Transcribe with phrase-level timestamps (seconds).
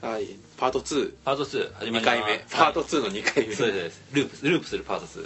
[0.00, 0.28] はい。
[0.56, 2.04] パート2パート2始ま2ります。
[2.04, 2.44] 回目。
[2.50, 4.02] パート2の2回目、そうですそうです。
[4.12, 5.24] ループループするパート2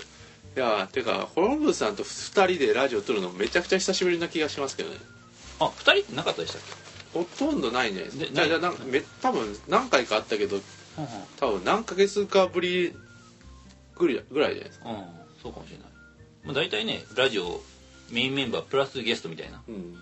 [0.55, 4.97] いやてかホロンブスさんと2人でラジオ撮るのめちゃくちゃ久しぶりな気がしますけどね。
[5.61, 6.63] あ二人ってなかったでしたっ
[7.15, 10.65] ほとんどないんじゃないですでかじゃあじゃあなんめ多分何回かあったけどけ
[11.39, 12.95] 多分何ヶ月かぶり
[13.97, 14.91] ぐらいぐらいじゃないですか。
[14.91, 15.05] うん、うん、
[15.43, 15.87] そうかもしれない。
[16.45, 17.63] まあ大体ねラジオ
[18.11, 19.63] メインメンバープラスゲストみたいな。
[19.69, 19.97] うん。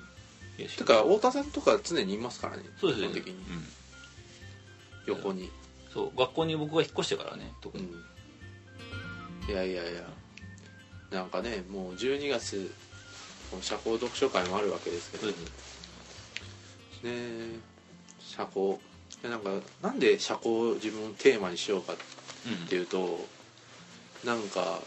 [0.57, 3.09] てか太田さんとか常にいますからねそうですね。
[3.09, 3.35] 基本的に。
[3.35, 3.65] うん
[5.07, 5.51] 横に。
[5.93, 6.19] そう。
[6.19, 7.89] 学校に僕が引っ越してからね特に、
[9.47, 9.51] うん。
[9.51, 10.03] いやいやいや。
[11.11, 12.73] なんかねもう12月
[13.51, 15.27] この社交読書会もあるわけですけど。
[15.27, 15.39] ねで
[18.21, 18.79] す社交。
[19.23, 19.51] でなんか
[19.83, 21.97] なんで社交を自分をテーマにしようかっ
[22.47, 23.27] うんていうと
[24.25, 24.80] なんか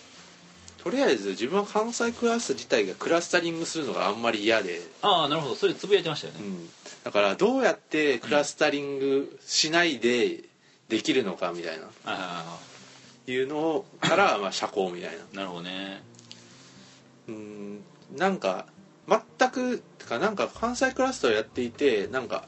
[0.83, 5.55] とりあえず自分は関西クラス自体がクラスタリングするのがあんまり嫌で、ああなるほど。
[5.55, 6.69] それつぶやいてましたよね、うん、
[7.05, 10.43] だからどうやってクラスタリングしないで
[10.89, 11.85] できるのかみたいな。
[12.03, 12.59] あ
[13.25, 15.23] いうのからまあ社交みたいな。
[15.33, 16.03] あなるほどね。
[17.29, 17.79] うん。
[18.17, 18.65] なんか
[19.07, 22.43] 全くてかなんか関西クラスターをやっていてなんか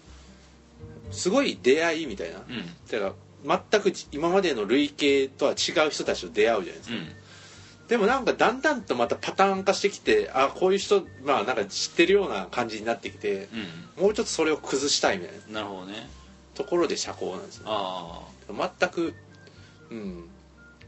[1.11, 2.45] すごい出会いみたいな、うん。
[2.89, 3.13] てか
[3.71, 7.07] 全く今までの類型とは違う人たちと出会うじゃないですか、うん
[7.87, 13.47] でもなんかだんだんとまたパターン化してきてあこういう人まあなんか知ってるような感じになってきて
[13.97, 15.45] うもうちょっとそれを崩したいみたいな。
[15.47, 16.09] んなるほどね。
[16.55, 18.21] ところで社交なんですよあ
[18.79, 19.13] 全く
[19.91, 20.29] うん。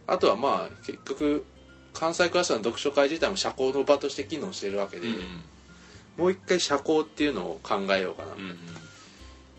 [0.07, 1.45] あとはまあ結局
[1.93, 6.23] 関西クラスの読書会自体も社交の場として機能してるわけで、あうん。
[6.23, 8.57] もう一回社交っていうのを考えようかな、うんうん。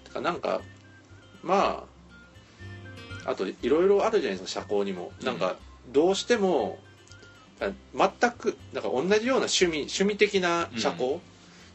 [0.04, 0.60] てかなんか
[1.42, 1.84] ま
[3.24, 5.36] ああといろいろあるじゃないですか社交にも、うんなん。
[5.36, 5.56] か
[5.92, 6.87] どうしてもあ
[7.60, 11.18] 全くなんか同じような趣味趣味的な社交、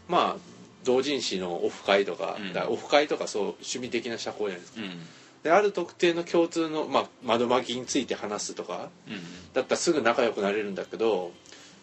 [0.08, 0.54] まあ
[0.84, 2.74] 同人誌のオフ会とか,、うん。
[2.74, 4.82] オフ会とかそう趣味的な社交じゃないですか。
[4.82, 5.00] うん。
[5.44, 9.14] である特定の共通の、まあ、窓巻きについて話すとかうん。
[9.54, 11.32] だったらすぐ仲良くなれるんだけど、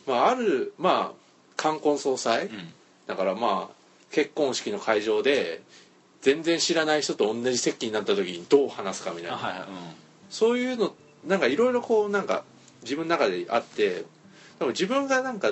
[0.07, 1.17] まあ、あるまあ
[1.57, 2.73] 冠婚葬祭、うん。
[3.07, 3.75] だからまあ
[4.11, 5.63] 結婚式の会場で
[6.23, 9.69] 全然知らない人と同じ席になった時にどう話すかみたいな、あはいはい
[10.31, 10.95] そういうの
[11.27, 12.45] なんかいろいろこうなんか
[12.83, 14.05] 自分の中であって
[14.59, 15.51] でも自分がなんか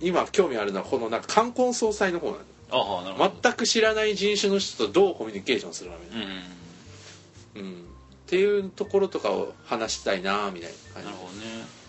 [0.00, 3.32] 今興味あるのはこのなんか冠婚葬祭の方なんだああなるほど。
[3.42, 7.82] 全く知らない人種の人とどうコミュニケーションするかみたいな、うんうんうん。
[7.82, 7.84] っ
[8.26, 11.08] ていうところとかを話したいなみたいな感じ。
[11.08, 11.84] なるほどね。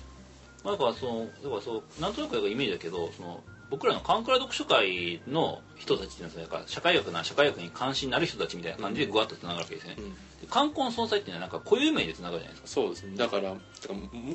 [0.63, 10.11] まあだからそのだからそうなんとなくイメージだけどその僕らのカンクラ読書会の人たちっていうのは社会学な社会学に関心のある人たちみたいな感じでぐわっとつながるわけですよね、うん。
[10.11, 10.17] で
[10.49, 12.81] 冠婚葬祭っていうのはなんか固有名でつながるじゃないですか。
[12.81, 13.03] そうです。
[13.03, 13.59] ねだからむ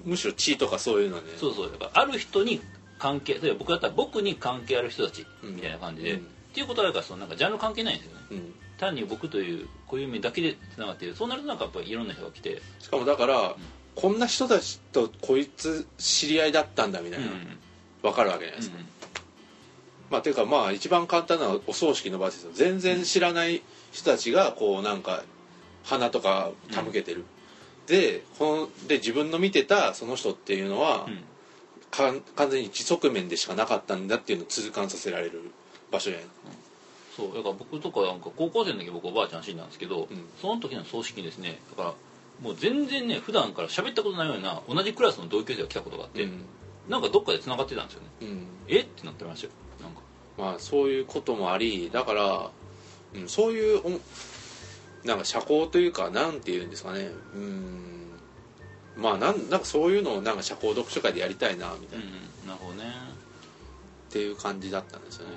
[0.04, 1.28] むしろ地位とかそういうのはね。
[1.36, 2.60] そうそうだからある人に
[2.98, 6.18] 関係例えば僕だったら僕に関係ある人たちみたいな感じで、うん。
[6.18, 8.20] っていうことはだからそのなんかジャンル関係ないんですよね。
[8.30, 8.54] うん。
[8.78, 11.14] 単に僕という固有名だけでつながっている。
[11.14, 13.54] そうなるとなんかやっぱりいろんな人が来てしかもだから、
[13.94, 17.26] こんな人たちとこいつ知り合いだったんだみたいな、
[18.02, 18.78] わかるわけじゃないですか、
[20.10, 22.50] まあていうかまあ一番簡単なのはお葬式の場ですよ。
[22.52, 23.62] 全然知らない
[23.92, 25.22] 人たちがこうなんか
[25.84, 27.24] 花とか手向けてる、
[27.86, 31.24] でこので自分の見てたその人っていうのは、うん。
[31.92, 35.50] 完全に一側面でしかなかったんだっていうのを痛感させられる
[35.90, 36.28] 場所じゃない
[37.16, 40.24] そうだから僕とかなんか高校生の時僕おばあちゃん死んだんですけど、うん。
[40.40, 41.58] その時の葬式にですね。
[41.76, 41.94] だから
[42.42, 46.44] もう全然ね普段から喋ったことないような同じクラスの同級生が来たことがあって、うん。
[46.88, 48.06] なんかどっかで繋がってたんですよね。
[48.20, 48.46] うん。
[48.68, 48.82] え？
[48.82, 49.52] ってなってましたよ
[50.40, 52.50] まあそういうこともありだから、
[53.14, 54.00] うん、そういうお
[55.06, 57.10] なんか社交というかなんていうんですかね。
[57.34, 58.10] うん。
[58.96, 62.08] まあなんなんかそういうのをなんか社交読書会でやりたいなみたいな、っ
[62.42, 62.48] うん。
[62.48, 62.92] なるほどね。
[64.10, 65.34] ていう感じだったんですよね、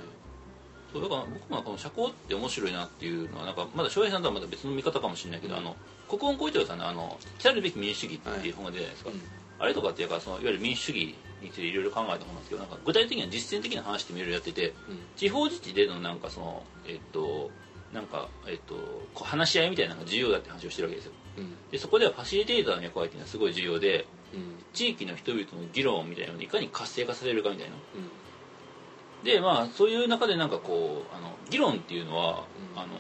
[0.92, 5.60] そうだから僕もこの社交って面白いなっていうのはなんかまだ翔平さんとはまた別の見方かもしれないけど、うん。
[5.60, 5.76] あの
[6.10, 9.22] 国音小糸さんのあの「来たるべき民主主義」っていう本が出ないですか、うん。
[9.60, 14.74] あれとかっていうかそのいわゆる民主主義についていろいろ考えた本なんですけどなんか具体的な実践的な話っていろいろやってて
[15.16, 17.52] 地方自治でのなんかそのえっと
[17.94, 18.76] なんかえっと
[19.14, 21.12] こう話し合いみたいなのが重要だって話をしてるわけですよ。
[21.38, 21.56] うん。
[21.72, 24.64] でそこではファシリテーターの役割っていうのはすごい重要でうん。
[24.74, 27.76] 地域の人々の議論みたいなのをいかに活性化されるかみたいな。
[27.76, 29.26] うん。
[29.26, 32.80] でまあそういう中でなんかこうあの議論っていうのは、うん。
[32.80, 33.00] あの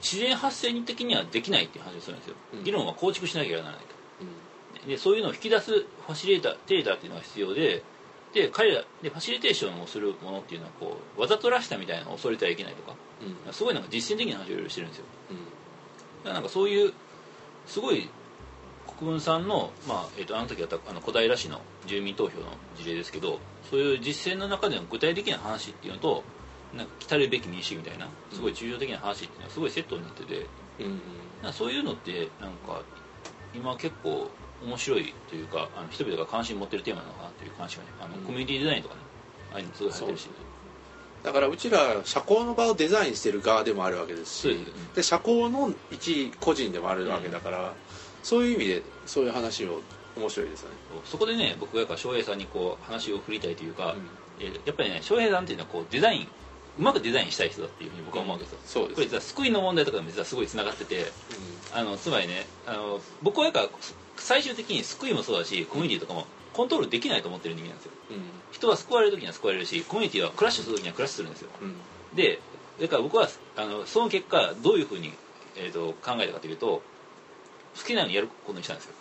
[0.00, 2.64] 自然発生的にはできないっていう話をするんですよ、うん。
[2.64, 3.92] 議論は構築しなきゃならないと。
[3.92, 3.97] うん
[4.86, 7.82] でそういうのを引き出すファシリテーターっていうのが必要で
[8.32, 12.94] で彼らでファシリテーションをするものっていうのはこうわざとらしさみたいなのを恐れてはいけないとか。
[13.46, 13.52] うん。
[13.52, 15.04] すごいなんか実践的な話をいろいろしてるんですよ。
[15.30, 15.36] うん。
[15.36, 15.48] だか
[16.24, 16.92] らなんかそういう
[17.66, 18.08] すごい
[18.98, 22.46] 国分さんの,、まあえー、とあの時あったあの小平市の住民投票の
[22.76, 23.38] 事例ですけど
[23.70, 26.24] そういう実践の中での具体的な話っていうのと
[26.76, 30.46] なんか来たるべき民主主義みたいなすごい重要的な話っていうのはすごいセットになってて
[30.80, 31.52] うん。
[31.52, 32.82] そういうのってなんか
[33.54, 34.30] 今結構
[34.64, 38.24] 面白いというかあの人々が関心持ってるテーマなのかなという関心はねあの、うん。
[38.24, 39.00] コミュニティデザインとかね
[39.52, 40.28] ああいうのすごい入ってるし。
[41.22, 47.72] だからうちら社交の場をデザインしてる側でもあるわけですしそうで社交の一個人でもあるわけだから、
[48.22, 49.82] そういう意味でそういう話を
[50.16, 54.00] 面白いですよね、そこでね僕がやっぱ翔平さんにこう話を振りたいというか、うん。
[54.40, 56.28] えーやっぱりね翔平さんっていうのはこうデザイン
[56.78, 58.94] うまくデザインしたい人だっていうふうに僕は思うんですよ、そうです。
[58.94, 61.06] これ実は救いの問題とかも実はすごいつながってて
[61.74, 63.68] あのつまりねあの僕はやっぱ
[64.20, 67.92] 最終的に救いもそうだしコミュニティとかもコントロールできないと思ってる人間なんですよ。
[68.10, 68.16] うん。
[68.50, 71.50] 人は救われる時には救われるしコミュニティはクラッシュする時にはクラッシュするんですよ。
[71.62, 71.76] うん。
[72.16, 72.40] で
[72.80, 75.12] だから僕はあのその結果どういうふうに、
[75.56, 76.82] えー、と考えたかというと
[77.76, 78.92] 好きなようにやることにしたんですよ。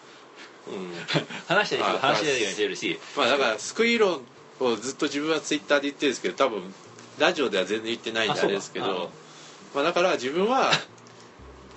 [0.68, 0.92] うん。
[1.48, 3.00] 話したりあ話したいようにしてるし。
[3.16, 4.22] まあだから救い論
[4.60, 6.74] をずっと自分はツイッターで言ってるんですけど多分
[7.18, 9.12] ラジオでは全然言ってないんであれですけあど
[9.74, 10.72] まあだから自分は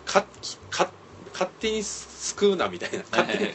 [0.04, 0.24] か
[0.70, 0.90] か
[1.40, 3.02] 勝手に救うなみたいな。
[3.10, 3.50] 勝手に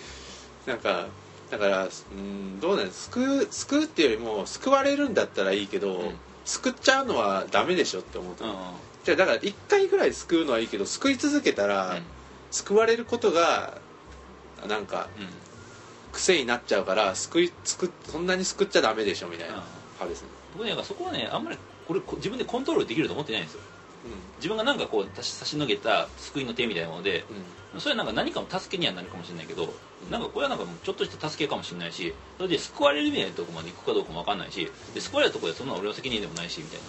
[0.65, 1.05] なんか
[1.51, 6.15] だからうんどうなん救う救うっていうよりも救われるんだったらいいけど、ん。
[6.45, 8.55] 救っちゃうのはダメでしょって思うんうん。
[9.03, 12.03] じゃあだから1回ぐらい救うのはいいけど救い続けたら、うん
[12.51, 13.79] 救われることが
[14.67, 15.27] なんかうん。
[16.11, 19.61] 癖になっちゃうから救い救っそんなに救っちゃダメでしょみたいなうん。
[19.95, 21.57] 派ですね、僕ねそこはねあんまり
[21.87, 23.61] これこ自分でコントロールできると思ってないんですよ
[24.37, 27.25] 自分がなんかこう差し伸げた救いの手みたいなもので
[27.73, 27.81] うん。
[27.81, 29.73] それはなんか何かの助けにはなるかもしれないけど
[30.09, 36.79] なんかこれはなんかちょっとした助けかもしれないしそれで救われるみたいなところまで行くかどうかも分かんないしで救われたところでそんな俺の責任でもないしみたい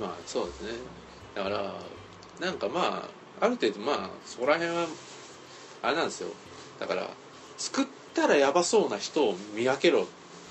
[0.00, 0.06] な。
[0.08, 0.72] まあそうですね。
[1.34, 1.74] だから
[2.40, 3.08] なんかま
[3.40, 4.86] あある程度まあそこら辺は
[5.82, 6.28] あれなんですよ。
[6.78, 7.10] だから
[7.58, 10.06] 救ったらヤバそうな人を見分けろ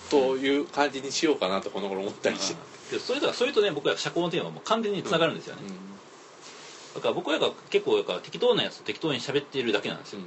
[0.10, 2.58] という感じにしようかなとこの頃思ったりして、
[2.94, 5.64] でそれとかそれとね僕は社交のテーマはもう完全につながるんですよね、
[6.94, 10.26] だから僕らが結構だから適当なやつと適当に喋っているだけなんですよ、うん。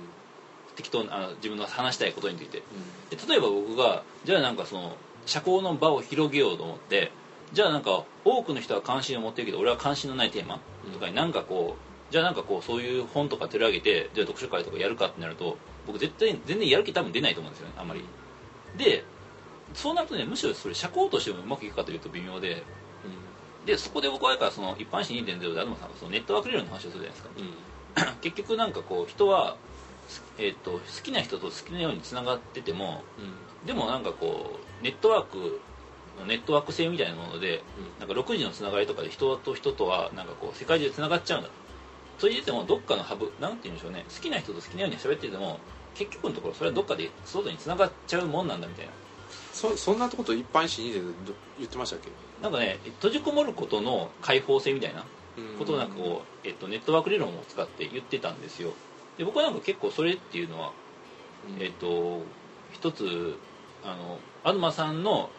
[0.75, 2.59] 適当なあの自分の話したいことについて。
[2.59, 3.17] うん。
[3.17, 4.97] で例えば僕がじゃあなんかその
[5.27, 7.13] 社交の場を広げようと思って
[7.53, 10.59] じゃあなんか多くの人は関心を持ってるけど俺は関心のないテーマ
[10.93, 18.05] とかになんかこうじゃあなんかこうそういう本とか取り上げてじゃあ読書会とかやるかってなると僕絶対全然やる気多分出ないと思うんですよねあんまり。
[18.77, 19.05] で
[19.77, 22.65] そうなるとねむしろそれ社交としてもうまくいくかというと微妙で
[23.67, 27.31] でそこで僕はだからその一般紙2.0で東さんがそのネットワーク理論の話をするじゃないですか。
[27.37, 28.11] うん。
[28.11, 29.57] う ん結局なんかこう人は、
[30.39, 33.03] えー、と好きな人と好きなようにつながってても
[33.67, 35.61] でもなんかこうネットワーク
[36.27, 37.63] ネットワーク性みたいなもので
[37.99, 41.51] なんか6時のつながりとかで人と人とはなんかこう世界中でつながっちゃうんだ。
[42.19, 44.05] それでてもどっかのハブなんて言うんでしょうね。
[44.09, 45.59] 好きな人と好きなように喋ってても
[45.95, 48.93] 結局のところそれはどっかで外につながっちゃうもんなんだみたいな
[49.57, 51.01] そそんなこと一般紙にで
[51.59, 52.11] 言ってましたっけ？
[52.43, 55.05] なんかね閉じこもることの開放性みたいな
[55.59, 58.75] ことをなんかこう、えっと、ネットワーク理論を使って言ってたんですよ。
[59.17, 60.73] で僕はなんか結構それっていうのは
[61.49, 61.63] うん。
[61.63, 62.23] えっと
[62.73, 63.39] 一つ
[63.83, 65.31] あの東さんの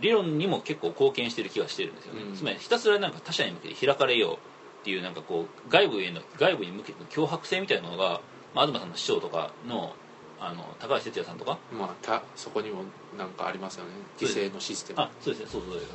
[0.00, 2.34] 理論にも結構貢献してる気がしてるんですよね、うん。
[2.34, 4.38] つまりひたすらなんか他者に向けて開かれようっ
[4.84, 8.20] ていうなんかこう外部への外部に向けての脅迫性みたいなものが、
[8.54, 9.94] まあ、東さんの師匠とかの
[10.40, 11.58] あの高橋哲也さんとか？
[11.72, 12.82] まあたそこにも
[13.16, 13.90] なんかありますよね。
[14.18, 15.00] 犠牲のシステム。
[15.00, 15.50] あそうですね。
[15.50, 15.88] そうそうです。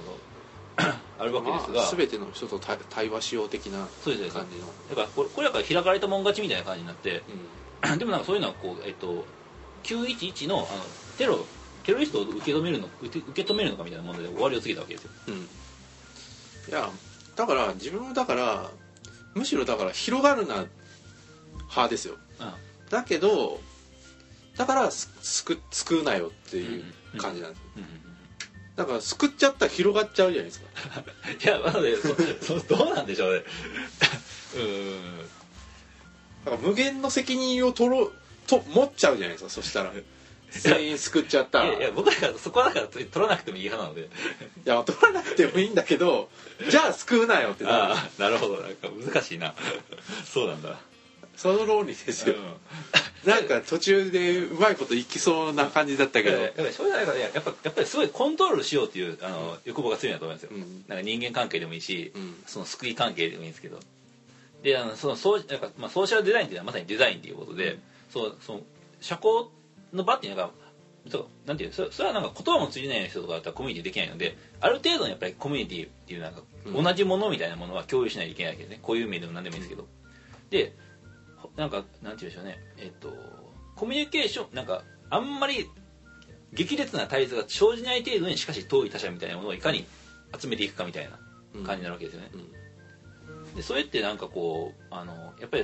[1.19, 7.21] あ るわけですが、まあ、全ての人と対対話しよう的なそうです感じの、だからこれこれだから開かれたもん勝ちみたいな感じになって
[7.95, 9.25] うでもなんかそういうのはこう、えっと、
[9.83, 10.67] 911のあの
[11.17, 11.45] テロ
[11.83, 15.11] テロリストを受け止めるの受け受け止めるのかみたいな問題で終わりを告げたわけですよ。
[15.27, 15.45] んうん、い
[16.71, 16.89] や
[17.35, 18.71] だから自分はだから
[19.35, 20.65] むしろだから広がるな
[21.69, 22.15] 派ですよ。
[22.39, 22.55] あ。
[22.89, 23.59] だけど
[24.57, 26.83] だからす救救うなよっていう
[27.17, 27.83] 感じなんです、うん。
[27.83, 27.89] うん。
[27.89, 28.03] うん。
[28.75, 30.67] だから救っちゃったら広がっちゃうじゃないですか。
[31.43, 31.95] いやまだね
[32.41, 33.43] そそどうなんでしょうね。
[34.55, 35.17] うーん。
[36.45, 38.11] だから無限の責任を取ろう
[38.47, 39.93] と持っちゃうじゃないですかそしたら。
[40.53, 41.69] 全員救っちゃったら。
[41.69, 44.01] いやいや僕だからそこはだから取らなくてもいい派なので。
[44.01, 44.05] い
[44.65, 46.29] や取らなくてもいいんだけど
[46.69, 47.75] じゃあ救うなよってなる。
[47.75, 48.57] ああなるほど。
[48.57, 49.55] なんか難しいな。
[50.31, 50.79] そうなんだ
[51.35, 52.35] その論理ですよ、
[53.25, 53.29] うん。
[53.29, 57.31] なんか途中でうまいこといきそうな感じだったけど、やっぱりそうじゃないからね。
[57.33, 60.85] やっぱやっぱりすごいコントロールしようっていうあの欲望が強いなと思いますよ、うん。
[60.87, 62.35] なんか人間関係でもいいし、うん。
[62.45, 63.79] その救い関係でもいいんですけど。
[64.63, 67.79] であのそのそうなんか、まあ、ソーシャルデザインっていうのはまさにデザインっていうことで、
[68.11, 68.61] そうその
[69.01, 69.49] 社交
[69.91, 70.51] の場っていうのが
[71.09, 76.83] そうなんていうのそれそれはなんか言葉も通じない人とかだったらコミュニティできないのである程度のやっぱりコミュニティっていうなんかうん。
[76.83, 78.79] 同じものみたいなものは共有しないといけないわけどね。
[78.81, 79.85] こういう意味でも何でもいいんですけど。
[80.49, 80.82] でほ
[81.55, 82.57] なんかなんていうんでしょうね。
[82.77, 83.09] えっと
[83.75, 85.69] コミュニケーションなんかあんまり
[86.53, 89.85] 激烈な対立が生じない程度にしかし遠い他者みたいなものをいかに
[90.39, 91.17] 集めていくかみたいな
[91.65, 93.55] 感じになるわけですよね、うん。
[93.55, 95.63] でそれってなんかこうあのやっぱり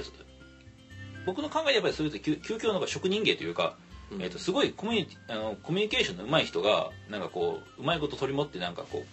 [1.25, 3.77] 僕の考えでやっぱりそれって究究極の職人芸というか、
[4.12, 4.22] うん。
[4.22, 9.05] えー、とすごいコミュニあのコミュニケーションの上手い人がなんかこううまいこと取り持ってなんかこう、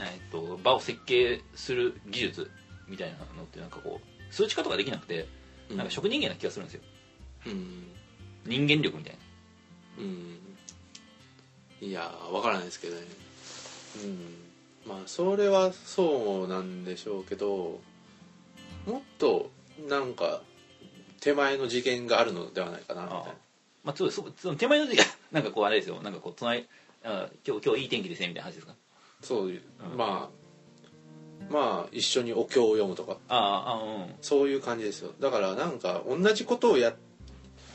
[0.00, 2.50] えー、と場を設計する技術
[2.88, 5.26] みたいなのってなんかこう数値化とかできなくて
[5.70, 5.76] うん。
[5.76, 6.82] なんか職人芸な気がするんですよ。
[7.46, 7.84] うん。
[8.44, 9.18] 人間力みたいな。
[10.04, 10.38] うん。
[11.88, 13.02] いやーわからないですけどね。
[14.04, 14.90] うん。
[14.90, 17.80] まあそれはそうなんでしょうけど
[18.86, 19.50] もっと
[19.88, 20.40] なんか
[21.20, 23.24] 手前の事件があるのではないかなみたいな。
[23.84, 26.00] まあ、そうその手前の時が なんかこうあれですよ。
[26.02, 26.66] なんかこう隣
[27.04, 28.74] あ今日今日いい天気ですねみたいな話ですか？
[29.22, 29.96] そういう、うん。
[29.96, 30.47] まあ
[31.50, 33.16] まあ一緒にお経を読むとか。
[33.28, 34.14] あああうん。
[34.20, 35.12] そういう感じですよ。
[35.20, 36.94] だからなんか同じことをや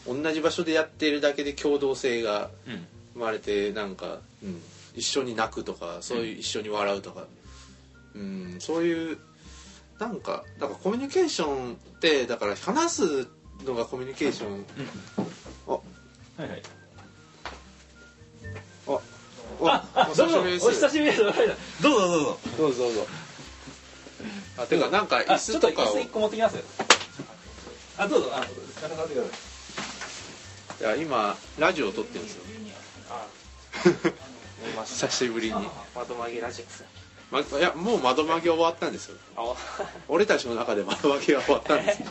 [0.08, 2.88] 同じ場所でやっているだけで共同性がうん。
[3.14, 4.62] 生まれてなんか、うん、
[4.96, 7.28] 一緒に泣くとかそういう一緒に笑うとか、
[8.16, 9.18] うん、そういう
[10.00, 13.28] なんかだからコミュニケーションってだから話す
[13.66, 14.66] のがコミュニケーション。
[15.68, 15.72] あ。
[15.72, 15.80] は
[16.40, 16.62] いはい。
[18.88, 19.00] あ。
[19.62, 19.90] あ。
[19.94, 20.66] あおどうぞ久しぶりです。
[20.66, 21.24] お久しぶりです。
[21.24, 22.40] どうぞどうぞ。
[22.58, 23.08] どうぞどうぞ
[24.58, 26.58] あてかなんかあ椅ちょっと子とかを椅子一個持ってきます。
[27.98, 28.32] あどうぞ。
[28.34, 28.48] あい
[30.80, 32.44] いや今ラジオを撮ってるんですよ。
[34.86, 35.54] 久しぶりに、
[35.96, 36.86] 窓紛ラジオです
[37.32, 39.56] ま、いやもう窓曲げ終わったんですよあ
[40.08, 42.08] 俺たちの中で窓分けが終わったんですよ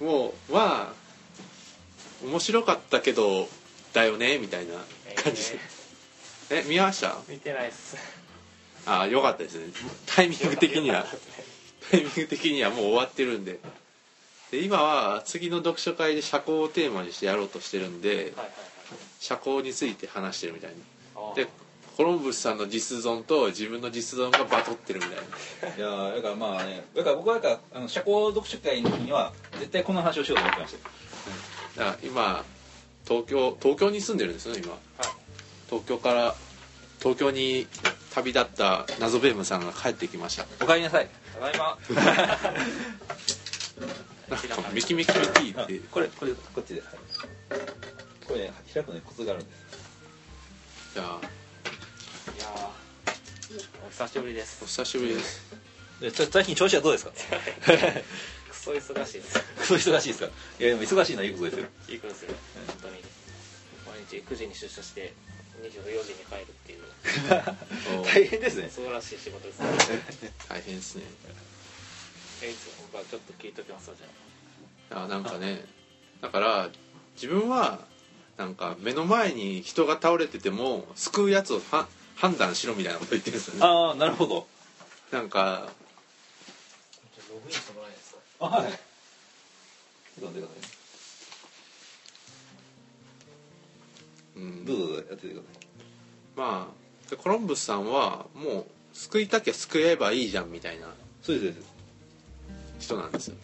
[0.00, 0.92] もうまあ
[2.24, 3.48] 面白かったけど
[3.92, 4.74] だよねみたいな
[5.22, 5.58] 感じで
[6.50, 7.96] え見ました見てないっす
[8.86, 9.66] ああよかったですね。
[10.06, 11.04] タイミング的には。
[11.90, 13.58] タイミング的にはもう終わってるんで。
[14.50, 18.50] で今は次の読書会で社交をテーマにしてやろうとしてるんではいはいはい
[19.18, 20.76] 社交について話してるみたいな。
[21.16, 21.48] あで
[21.96, 25.76] コロンブスさんの実存と自分の実存がバトってるみたいな。
[25.76, 30.76] いやーだからまあねだから僕はだからあの社交読書会の時には絶対この話をしようと思ってまし
[31.74, 31.84] た。
[31.84, 32.44] だから今
[33.04, 34.76] 東京東京に住んでるんですよね今。
[35.68, 36.34] 東京から
[37.00, 37.66] 東京に
[38.16, 40.46] 旅立った謎ベームさんが帰ってきました。
[40.62, 41.08] おかえりなさい。
[41.34, 41.76] ただいま。
[44.30, 45.78] なんかミキミキミキあって。
[45.90, 46.90] これこれこっちで、はい、
[48.26, 49.58] これね開くのにコツがあるんです。
[50.94, 51.06] じゃあ。
[51.06, 52.70] いやー
[53.86, 54.64] お久しぶりです。
[54.64, 55.42] お久しぶりです。
[56.00, 57.12] でさ最近調子はどうですか？
[58.48, 59.44] クソ忙しいです。
[59.62, 60.26] そう忙しいですか？
[60.58, 61.66] いやでも忙しいのはいいことですよ。
[61.88, 62.34] いいことですよ。
[62.66, 62.94] 本当に。
[63.86, 65.12] 毎日9時に出社して
[65.62, 66.82] 24時に帰るっていう。
[68.00, 68.68] お大変ですね。
[68.70, 69.60] 素晴らしい仕事です。
[69.60, 71.04] ね 大変ですね。
[72.42, 75.08] えいつも僕はちょっと聞いときますわじゃあ。
[75.08, 75.64] なんかね。
[76.20, 76.68] だから
[77.14, 77.80] 自分は
[78.36, 83.60] なんか目の前に人が倒れてても救うやつをは判断しろみたいなこと言ってるんですよね。
[83.62, 84.46] ああなるほど。
[85.10, 85.68] なんか
[87.30, 88.18] ログインしてもらえないですか？
[88.40, 88.72] あはい。
[88.72, 90.75] ちょっと待ってくださうんい
[94.36, 95.66] うぞどうぞやっててください。
[96.36, 100.88] まあでコロンブスさんはもう救いたきゃ救えばいいじゃんみたいな
[101.22, 101.66] そうですそうです。
[102.78, 103.36] 人なんですよ。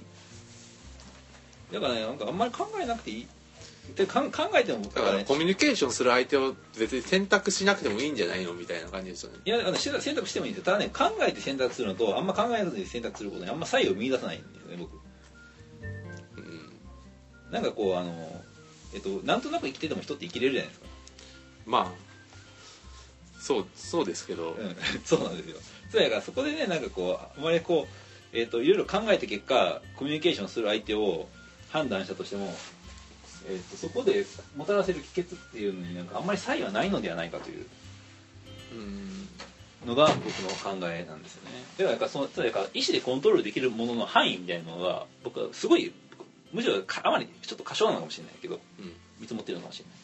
[1.73, 3.27] だからねなんかあんまり考えなくていい。
[3.97, 9.39] でかん考えてもだからコミュニケーションする相手を別に選択しなくてもいいんじゃないのみたいな感じですよね。
[9.45, 10.73] いやあの選択選択してもいいんですよ。
[10.73, 14.95] ただね考えて選択するのとあんま考えずに選択することにあんま差異を見出さないんですよね僕。
[16.37, 16.73] うん。
[17.51, 18.43] なんかこうあの
[18.95, 20.82] えっとなんとなく生きてても人って生きれるじゃないですか
[21.67, 22.13] まあ
[23.41, 25.57] そうそうですけど、うん、 そうなんですよ。
[25.91, 31.29] そうやからそこでねなんかこうあまりこう、えー、といろいろ考えた結果コミュニケーションする相手を
[31.71, 32.55] 判断したとしても、
[33.49, 34.25] えー、とそこで
[34.57, 37.67] もたらせる帰結っていうのになんかあんまり差異はないのではないかという
[38.73, 39.29] うん。
[39.87, 41.51] のが僕の考えなんですよね。
[41.77, 45.93] だからそのだから意思でコントロールできるものの範囲みたいなものは僕はすごい
[46.53, 48.93] むしろかあまりちょっと過小なのかもしれないけどうん。
[49.19, 50.02] 見積もってるのかもしれない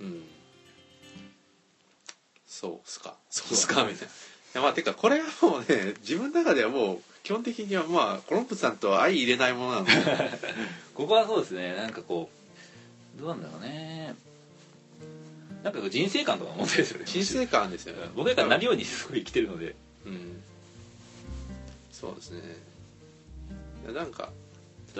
[0.00, 0.22] うん。
[2.46, 3.14] そうっすか。
[3.30, 3.54] そう。
[3.54, 4.06] っすかみたいな。
[4.06, 4.08] い
[4.54, 9.92] やまあてかこれはもうね自分の中ではもう基本的にはまあコロンプさんとは相入れないものなんで。
[10.94, 11.74] ここはそうですね。
[11.74, 12.30] なんかこ
[13.16, 14.14] うどうなんだろうね。
[15.62, 17.04] なんか人生観とか持ってるんですよね。
[17.06, 18.08] 人生観ですよね。
[18.14, 19.74] 僕だからなるようにすごい生きてるので。
[20.06, 20.42] うん。
[21.92, 22.42] そうですね。
[23.92, 24.30] なんか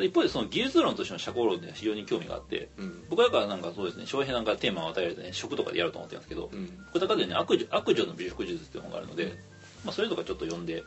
[0.05, 3.05] 一方でその技術論としての社交論で非常に興味があってうん。
[3.09, 6.67] 僕だからなんかそうですね翔平なんかテーマを与えられてね食とかでやると思ってるんですけどうん。
[6.93, 9.37] この中でね悪女悪女の美食術っていう本があるので、
[9.85, 10.83] まあ、それとかちょっと読んで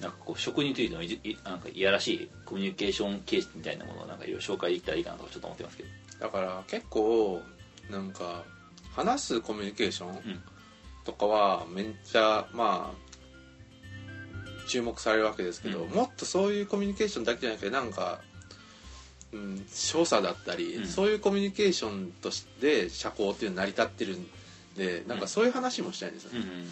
[0.00, 5.88] なんかこう食についてのいじいなんかいやらしいコミュニケーション形式みたいなものをなんかいろいろ紹介できたらいいかなとかちょっと思ってますけど。
[6.20, 7.40] だから結構
[7.90, 8.44] なんか
[8.94, 10.42] 話すコミュニケーションん。
[11.04, 13.12] とかはめっちゃまあ
[14.68, 15.90] 注目されるわけですけど、うん。
[15.90, 18.20] もっとそういうコミュニケーションだけじゃなくてなんか、
[19.32, 20.86] うん、所作だったり、うん。
[20.86, 24.26] そういうコミュニケーションとして社交っていうのは成り立ってるん
[24.76, 26.40] でなんかそういう話もしたいんですよね。
[26.40, 26.68] うんうん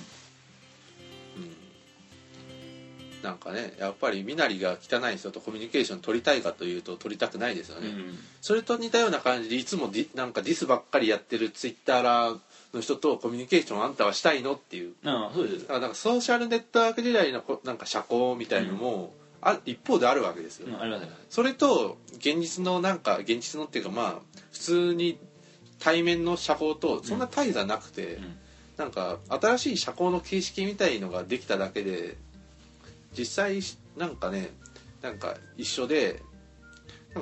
[3.23, 12.39] なんかねやっぱり身なりが汚い人とコミュニケーション取りたいかというと取りたくないですよね、うんそれと似たような感じでいつもディなんかディスばっかりやってるツイッターラー
[12.73, 14.95] の人とコミュニケーションあんたはしたいのっていう。
[15.05, 15.61] ああそうです。
[15.61, 21.11] だからなんかソーシャルネットワーク時代のこなんか社交みたいのも、あ一方であるわけですよ、うんありますね。
[21.29, 25.19] それと現実のなんか現実のっていうかまあ普通に
[25.79, 28.37] 対面の社交とそんな大差なくて、うん。
[28.77, 32.17] なんか新しい社交の形式みたいのができただけで
[33.17, 33.61] 実際
[33.99, 34.53] なんかね
[35.03, 36.23] なんか一緒で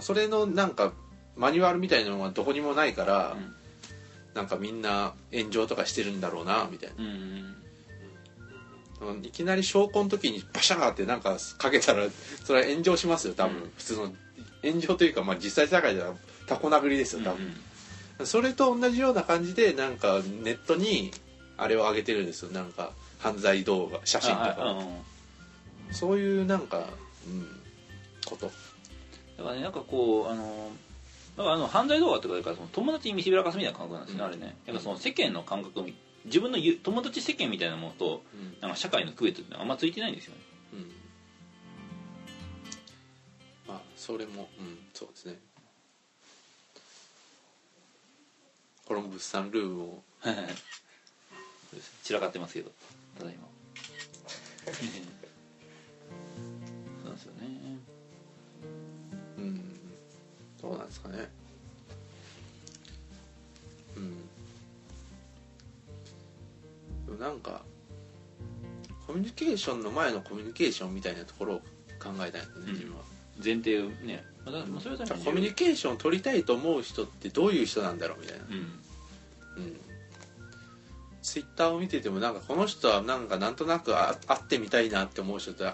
[0.01, 0.93] それのなんか
[1.35, 3.55] マニュアルみたいなのがどこにもないから、うん。
[4.35, 6.95] なんかみんな炎上とかしてるんだろうなみたいな。
[6.99, 7.58] うんうん
[9.23, 12.07] いきなり証拠の時にバシャーってなんかかけたら
[12.45, 13.73] それは炎上しますよ多分、うん。
[13.77, 14.13] 普通の
[14.63, 16.15] 炎上というか、まあ、実際社会では
[16.47, 21.13] タコ殴りですよ多分、それと同じような感じでなんかネットに
[21.57, 24.57] あれを上げてるんですよなんか犯罪動画写真とか。
[24.81, 25.09] うん
[25.91, 26.85] そういうなんか、
[27.27, 27.47] うん、
[28.25, 28.47] こと。
[29.39, 30.71] だからねなんかこうあの
[31.37, 34.57] だからあの犯罪動画とかだからその友達に見せびらかすみたいな感覚なんですね、うんあれね。
[34.67, 38.61] なんかその世間の感覚み自分の友達世間みたいなものとうん。
[38.61, 40.41] なんか社会の区別ってあんまついてないんですよね。
[40.73, 40.93] うん。
[43.67, 45.39] まあそれもうんそうですね。
[48.85, 50.03] コロンブスさんルームを。
[52.03, 52.71] 散らかってますけど。
[53.19, 53.49] ただいま。
[54.73, 54.73] そ
[57.03, 57.79] うなんですよね。
[59.37, 59.81] うん。
[60.61, 61.31] どうなんですかね。
[63.97, 64.29] うん
[67.09, 67.63] でもなんか
[69.07, 71.59] コミュニケーションの前のコミュニケーションみたいなところを
[71.99, 72.73] 考えたいんですね、うん。
[72.75, 73.03] 自分は。
[73.43, 78.45] 前提をねまあだまあそれはコミュニケーションを取りたいと思う人ってどういう人なんだろうみたいな。
[78.45, 78.55] うん。
[79.65, 79.81] うん。
[81.23, 85.65] ツイッターを見ててもなんかこの人はなんかなんとなくあ会ってみたいなって思う人と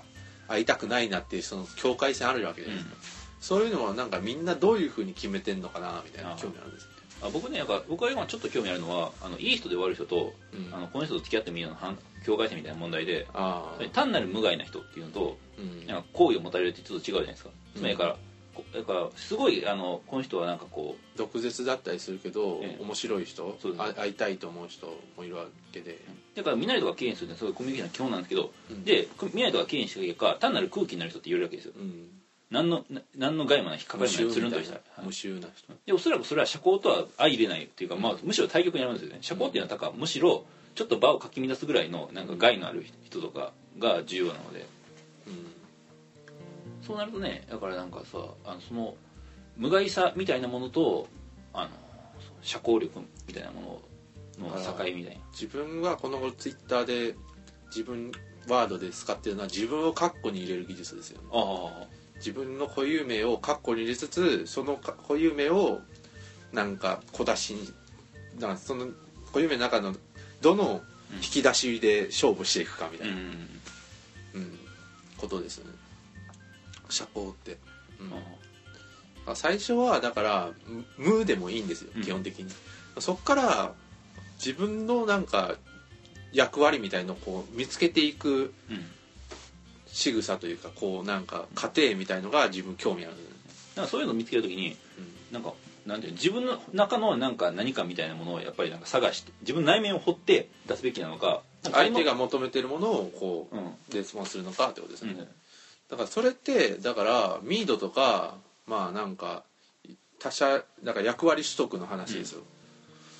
[0.49, 2.97] 会いたくないなっていうその境界線あるわけじゃないですか、
[3.41, 10.75] そういうのはなんかみんなどういうふうに決めてんのかなみたいなあー興味あるんですねあ僕ねなんか僕は今ちょっと興味あるのはあのいい人で悪い人と、うん。
[10.75, 13.27] あのこの人と付き合ってみるの反境界線みたいな問題で
[13.93, 15.87] 単なる無害な人っていうのとうん。
[15.87, 17.51] なんか好意を持たれるってちょっと違うじゃないですか。
[17.75, 18.17] つまりうんだから、
[18.55, 22.83] こだからすごいあのこの人はなんかこ毒舌だったりするけど、ええ。
[22.83, 25.97] 面白い人そうですあ会いたいと思う人もいるわけで、う
[26.37, 28.85] だから見ないとかきれいにするってすごいコミュニケーションの基本なんですけど、うん。
[28.85, 31.73] で見ないとかきれいにした結果単なる空気になる人って言えるわけですよ。
[31.77, 32.09] うん、
[32.55, 35.73] 何のな何の害もない引っかかりもないつるんとした、はい無臭な人。
[35.85, 39.19] でおそらくそれは社交とは相入れないっていうか、まあ、むしろ対極にあるんですよね。
[39.23, 40.45] 社交っていうのはだからむしろ
[40.77, 44.67] ちょっと場をかき乱すぐらいのなんか害のある人とかが重要なので。
[45.27, 45.53] うん。
[46.87, 48.95] そうなるとねだからなんかさあのその
[49.57, 51.09] 無害さみたいなものと
[51.53, 51.71] あの
[52.43, 53.81] 社交力みたいなも
[54.39, 55.21] のの境みたいな。
[55.33, 57.17] 自分はこの頃ツイッターで
[57.67, 58.13] 自分
[58.49, 61.29] ワードで使ってるのは自分をカッコに入れる技術ですよね。
[61.33, 61.87] あ
[62.25, 65.83] 自分の固有名をカッコに入れつつそのか固有名を
[66.55, 67.67] なんか小出しに
[68.37, 68.87] だからその
[69.27, 69.95] 固有名の中の
[70.41, 70.81] どの
[71.17, 74.59] 引き出しで勝負していくかみたいな、うんうん
[75.17, 75.71] ことですよね。
[76.91, 77.57] 社交って、
[78.01, 78.13] うん。
[79.33, 80.51] あ最初はだから
[80.99, 82.03] 無無でもいいんですようん。
[82.03, 82.51] 基本的に、
[82.99, 83.73] そっから
[84.45, 85.55] 自分のなんか
[86.33, 88.85] 役割みたいのをこう見つけていくうん
[89.95, 93.15] 仕草というかこうなんか過程みたいのが自分興味ある、
[93.77, 94.77] なんかそういうのを見つけるときに
[95.31, 95.55] なんか
[95.87, 103.75] なんていうの自分の中のなんか何かみたいなものをやっぱりなんか探して自分の内面を掘って出すべきなのか相手が求めてるものをこう、うん。
[103.93, 105.19] レスポンスするのかってことですね、うん。
[105.19, 108.35] だからそれってだからミードとか
[108.67, 109.45] まあなんか
[110.19, 112.43] 他者だから役割取得の話ですよ、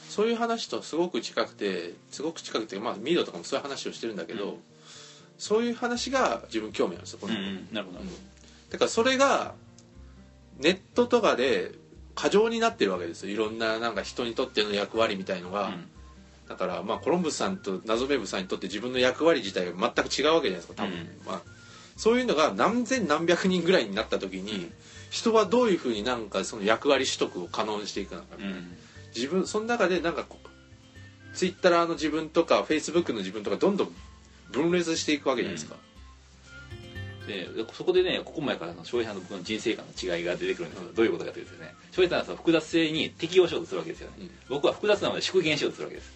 [0.09, 4.59] そういう話とすごく近くてすごく近くてまあミードとかもそういう話をしてるんだけど、うん
[5.39, 7.99] そういう話が自分興味あるんですよこの、うんうんなるほど。
[7.99, 8.17] なるほ
[8.71, 9.55] だからそれが
[10.59, 11.73] ネットとかで
[12.15, 13.33] 過剰になってるわけですよ。
[13.33, 15.89] いろんななんか人にとっての役割みたいのが、どうん。
[16.49, 21.43] だからまあコロンブスさんと謎メブさんにとって自分の役割自体が全く違うわけじゃないですか多分、うんまあ、
[21.97, 24.71] そういうのが何千何百人ぐらいになった時に
[25.11, 28.77] 人はどういうふうになんかその役割取得を可能にしていくのか、うん
[29.15, 30.27] 自分その中でなんか
[31.35, 33.95] ツイッターの自分とかフェイスブックの自分とかどんどん
[34.55, 35.77] 分裂していくわけじゃないですか、
[37.27, 41.75] でそこでねここ前からの翔平さんと僕の人生観の違いが出てくるんですけど、どういうことかというとね。
[41.91, 44.31] 翔平さんはその複雑性に適応しようとするわけですよね、うん。
[44.49, 46.13] 僕は複雑なので縮減しようとするわけです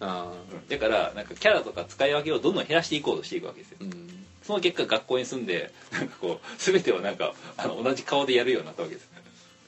[0.00, 0.32] あ
[0.68, 3.76] だからなんかキャラとか使い分けをどんどん減らしていこうとしていくわけですよ。
[3.80, 4.08] あうん。
[4.42, 9.08] その結果学校に住んでなんかこう全てをなんかあの同じ顔でやるようになったわけです。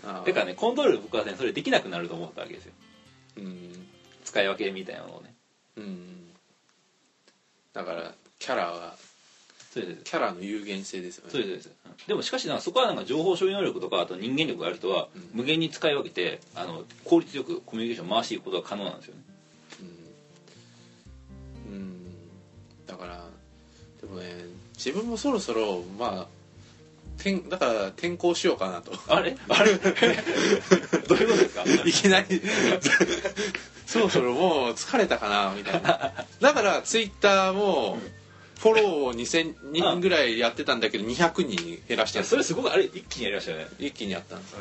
[0.03, 2.73] だからねコントロール僕はねそれできなくなると思ったわけですよ。
[3.39, 3.87] うん。
[4.25, 5.35] 使い分けみたいなのをね。
[5.77, 6.24] うん
[7.75, 8.97] だからキャラは
[9.73, 10.03] そうです。
[10.05, 11.31] キャラの有限性ですよね。
[11.33, 11.69] そうです
[12.07, 15.31] でもしかしなんかそこはなんか情報処理能力とかあと人間力がある人はうん。
[15.33, 19.21] 無限に使い分けてあの効率よくコミュニケーションを回していくことが可能なんですよね。
[21.69, 21.97] うん、うん、
[22.87, 23.27] だから
[24.01, 24.45] でもね
[24.77, 26.27] 自分もそろそろまあ
[27.17, 28.93] 転だから転校しようかなと。
[29.09, 29.37] あれ？
[29.49, 29.75] あれ？
[29.79, 31.65] どういうことですか？
[31.87, 32.41] いきなり
[33.95, 36.13] そろそろもう疲れたかなみたいな。
[36.41, 37.99] だからツイッターも
[38.59, 43.69] フォローを2000人ぐらいやってたんだけど200人に減らしていややそれすごくあれ一気にやりましたよね。
[43.79, 44.59] 一気にやったんですよ。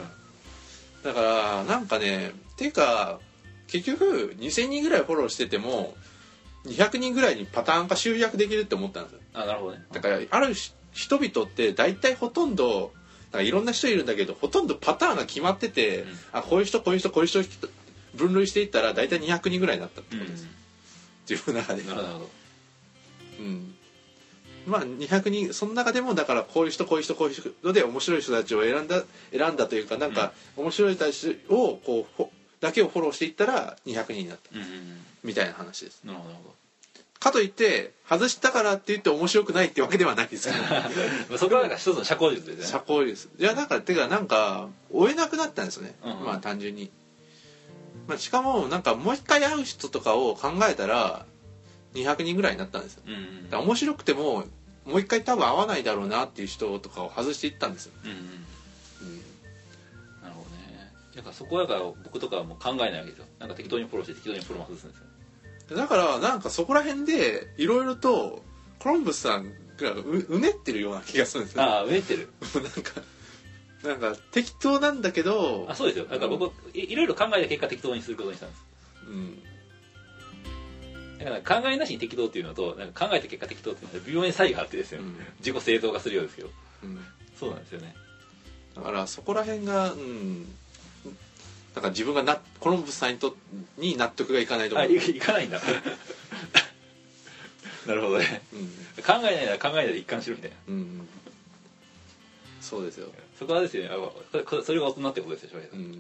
[1.04, 3.19] だからなんかねていうか
[3.67, 5.96] 結局2000人ぐらいフォローしてても
[6.65, 9.19] 200人ぐらいにパターン化集約できるって思ったんですよ。
[9.34, 9.84] あなるほどね。
[9.91, 12.93] だからあるし人々って大体ほとんど
[13.32, 16.08] なんかいろんな人いるんだけどほとんどパターンが決まってて、うん。
[16.34, 17.41] あこういう人こういう人こういう人
[18.15, 20.47] 分類していったら大体200人ぐらいになったってうんことです、
[21.30, 21.84] 自分の中で。
[21.84, 22.30] なるほど。
[23.39, 23.76] うん。
[24.65, 32.23] まあ200人その中でもだからこういう人こういう人こういう人で面白い人たちを選んだ選んだというかなんか面白い人たちをこう
[32.62, 34.49] だけをフォローしていったら200人になった。
[35.23, 36.02] みたいな話です。
[36.06, 36.63] なるほど。
[37.23, 40.58] かといって外したからって言って面白くないってわけではないですけど
[41.32, 46.26] どそこはなんか一つの社交術です社ね交ですいやだからてかなんか追えなくなったんですよね、うんうん。
[46.26, 46.91] まあ単純に、
[48.07, 51.25] まあ、しかもなんかもう一回会う人とかを考えたら
[51.93, 53.03] 200人ぐらいになったんですよ。
[53.05, 54.45] うんうんだから面白くても
[54.85, 58.23] もう一回多分会わないだろうなっていう人とかを外していったんですよ、うんうんうん。
[60.21, 60.91] なるほどね。
[61.15, 63.25] だからそこはだから僕とかはもう考えないわけですよ。
[63.39, 64.99] なんか適当にフォローして適当にフォローも外すんです
[65.71, 65.77] よ。
[65.77, 68.43] だからなんかそこら辺でいろいろと
[68.79, 69.45] コロンブスさん
[69.77, 71.63] がううねってるような気がするんですよ。
[71.63, 72.29] ああ植えてる。
[72.55, 73.01] なんか
[73.84, 76.06] なんか適当なんだけどあそうですよ。
[76.06, 78.63] だから僕いいろいろ考えた結果適当にすることにしたんです。
[79.08, 79.43] うん。
[81.19, 85.15] だから考えなしに適当っていうのとなんか考えた結果適当っていうのは微妙に差異があってですよ、うん。
[85.39, 86.50] 自己正当化するようですけど。
[86.84, 87.00] うん。
[87.38, 87.93] そうなんですよね。
[88.76, 90.46] だからそこら辺がうん。
[91.76, 93.36] だから自分がなコロンブスさんにと
[93.78, 95.60] に納得がいかないと思う、あいいかないんだ。
[97.88, 98.41] なるほどね。
[98.54, 98.67] うん。
[99.04, 100.58] 考えないなら考えないで一貫しろみたいな。
[100.67, 101.08] うんうん、
[102.62, 103.12] そうですよ、
[103.43, 103.89] そこはですよね。
[103.91, 105.82] あそれが大人ってことですよ翔平さうん。
[105.82, 105.93] ん、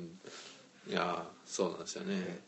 [0.89, 2.39] いやーそうなんですよね。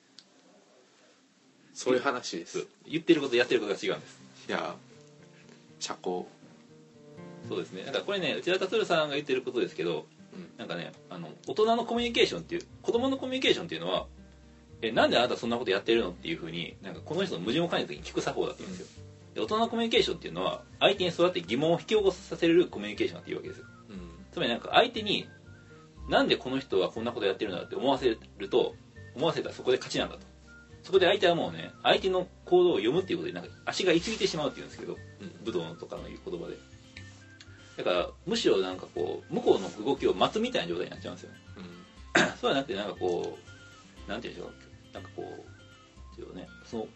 [1.74, 2.60] そういう話です。
[2.60, 4.20] い言ってることやってることが違うんです。
[4.48, 6.26] やー社交。
[7.50, 7.84] そうですね。
[7.84, 10.50] だからこれね内田達さんが言ってることですけど、うん。
[10.58, 14.06] なんかねあの大人のコミュニケーションっていう子供のコミュニケーションっていうのは
[14.82, 18.88] えなんであなたそんなことやってるのっていうふうになんかこの人の矛盾を感じた時に聞く作法だっうんですよ、
[19.36, 23.66] で大人のコミュニケーションっていうのは相手にそうやって疑問を引き起こさせるコミュニケーションっていうわけですよ。
[23.70, 23.75] うん
[24.36, 25.30] つまりなんか相手に
[26.10, 28.76] なんでこの人はこんなことやってるんだって思わせると
[29.16, 30.22] 思わせたらそこで勝ちなんだと。
[30.84, 34.98] そこで相手はもうね相手の行動を読むっていうことでなんか足が行き過ぎてしまうっていうんですけど
[35.46, 36.58] 武道とかの言う言葉で。
[37.78, 41.32] だからむしろなんかこう向こうの動きを待つみたいな状態になっちゃうんですよ。
[41.32, 41.38] ね
[42.42, 43.38] そうはなくてなんかこ
[44.06, 44.94] うなんていうんでしょう。
[44.94, 45.46] なんかこ
[46.34, 46.50] うね。
[46.66, 46.88] その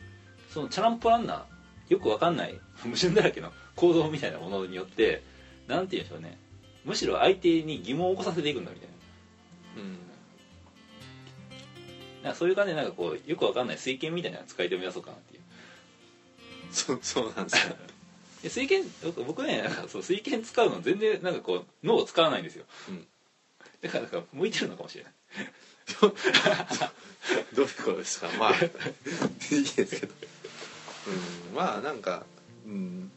[0.49, 1.45] そのチャランポランな
[1.87, 5.23] よくわかんない 矛盾だらけの行動みたいなものによって
[5.67, 6.37] なんていうんでしょうね
[6.85, 8.95] むしろ相手に疑問を起こさせていくんだみたいな。
[9.83, 9.97] うん。
[12.23, 15.41] なんかそういう感じでなんかこうよくわかんない水拳みたいなの使い手を目指そうかなっていう。
[16.71, 17.75] そうそうなんですよ。
[18.43, 23.07] で水拳僕僕ねなんかそう水拳使うの全然なんかこう脳を使わないんですよ、うん。
[23.81, 25.13] だからなんか向いてるのかもしれない。
[25.99, 28.29] どういうことですか？
[28.39, 28.61] まあいい
[29.63, 30.13] ですけど。
[31.07, 32.25] うんまあなんか
[32.65, 33.11] うん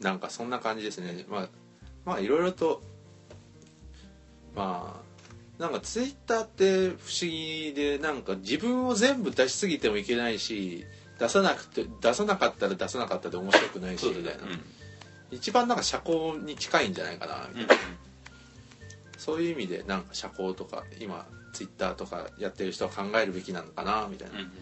[0.00, 1.24] なんかそんな感じですね。
[1.28, 1.48] まあ
[2.04, 2.82] まあいろいろと
[4.54, 10.86] まあなんかツイッターって不思議でなんか自分を全部出しすぎてもいけないし
[11.18, 14.40] 出さなくて出さなかったら出さなかったで面白くないしみたいな、
[15.30, 17.82] 一番なんか社交に近いんじゃないかなみたいな、
[19.18, 24.52] そういう意味でなんか社交とか今ツイッターとかやってる人は考えるべきなのかなみたいな、うんうん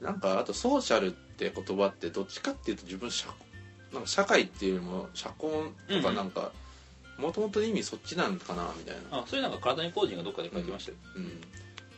[0.00, 0.06] うん。
[0.06, 3.26] なんかあとソーシャルって言葉ってどっちかっていうと自分社
[3.92, 6.52] なんか社会っていうよりも社交とかなんか
[7.18, 11.40] もともと意味そっちなんかなみたいな、あそれなんか体に工人がどっかで書きましたよ、うん、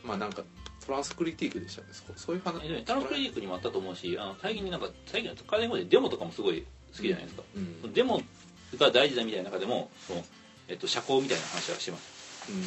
[0.03, 0.43] まあなんか
[0.85, 1.87] トランスクリティックでしたね。
[1.91, 2.63] そそういう話。
[2.65, 6.63] えでもタランクリニックにもあったと思うしあの最近になんか最近の体に工人デモとかもすごい
[6.95, 7.77] 好きじゃないですか、うん。
[7.81, 8.21] そのデモ
[8.77, 10.23] が大事だみたいな中でもその、
[10.67, 12.51] えっと、社交みたいな話はしてます。
[12.51, 12.63] うん。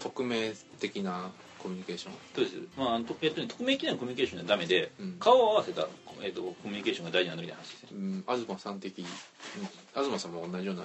[0.00, 1.30] 匿名的な
[1.62, 2.12] コミュニケーション。
[2.34, 5.16] そうです、まあ、とえっとね、匿名機能のコミュニケーションはダメで、うん。
[5.18, 5.86] 顔を合わせた、
[6.22, 7.88] えっと、コミュニケーションが大事なんだみたいな話ですね。
[7.92, 9.06] うん東さん的うん
[9.94, 10.84] 東さんも同じような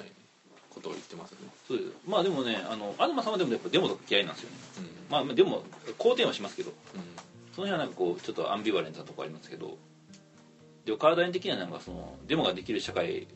[0.70, 1.48] ことを言ってますよね。
[1.68, 1.92] そうです。
[2.08, 4.58] まあでもねあの東さんはでもやっぱデモとか嫌いなんですよね。
[4.80, 4.86] うん。
[5.10, 5.64] まあまあでも
[5.98, 6.72] 肯定はしますけど。
[6.96, 7.02] うん
[7.56, 9.78] その辺はなんかこうちょっとアンビバレントなとこありますけど。
[10.84, 13.28] でも体的にはなんかそのデモができる社会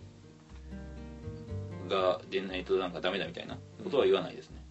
[1.89, 4.61] が出ないとなんかダメだみたいなことは言わないですね、